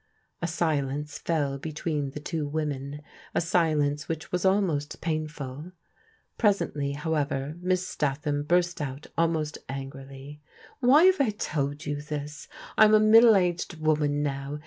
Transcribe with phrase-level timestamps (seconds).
[0.41, 3.01] A silence fell between the two women,
[3.35, 5.73] a silence which was almost painful.
[6.39, 10.41] Presently, however, Miss Statham burst out almost angrily:
[10.79, 12.47] "Why have I told you this?
[12.79, 14.57] I am a middle aged woman now.